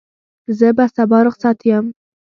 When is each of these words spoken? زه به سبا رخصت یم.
زه 0.57 0.67
به 0.77 0.85
سبا 0.95 1.19
رخصت 1.27 1.57
یم. 1.69 1.85